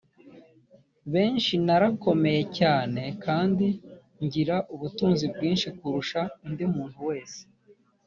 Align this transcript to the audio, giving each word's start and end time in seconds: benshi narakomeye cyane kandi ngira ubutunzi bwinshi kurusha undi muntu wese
benshi 1.13 1.53
narakomeye 1.65 2.41
cyane 2.59 3.01
kandi 3.23 3.67
ngira 4.23 4.57
ubutunzi 4.73 5.25
bwinshi 5.33 5.67
kurusha 5.77 6.21
undi 6.45 6.63
muntu 6.75 6.99
wese 7.09 7.39